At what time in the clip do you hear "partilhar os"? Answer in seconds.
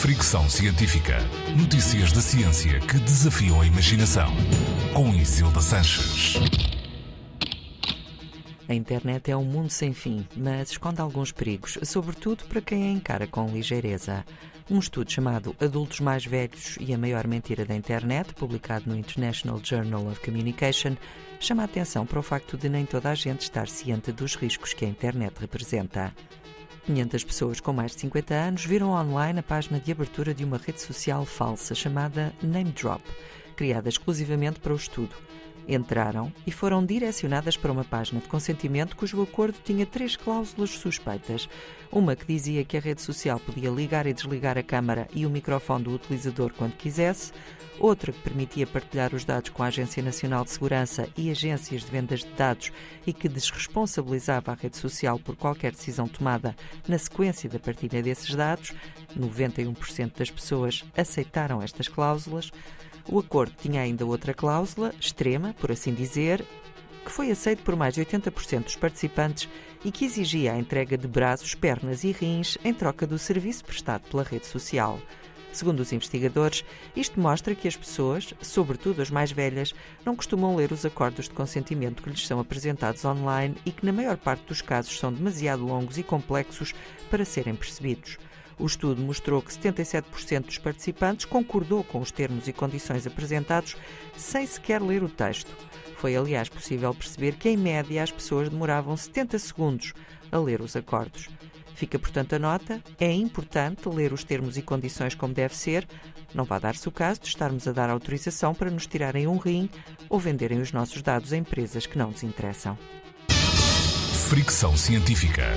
48.66-49.24